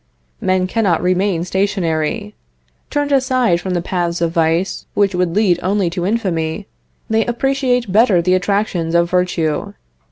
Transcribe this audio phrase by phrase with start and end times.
[0.41, 2.33] Men cannot remain stationary.
[2.89, 6.65] Turned aside from the paths of vice which would lead only to infamy,
[7.07, 9.73] they appreciate better the attractions of virtue.